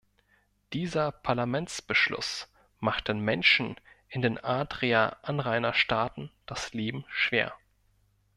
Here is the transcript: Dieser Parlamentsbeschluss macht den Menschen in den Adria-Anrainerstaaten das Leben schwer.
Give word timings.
Dieser 0.73 1.11
Parlamentsbeschluss 1.11 2.51
macht 2.79 3.07
den 3.07 3.19
Menschen 3.19 3.75
in 4.09 4.23
den 4.23 4.43
Adria-Anrainerstaaten 4.43 6.31
das 6.47 6.73
Leben 6.73 7.05
schwer. 7.07 7.53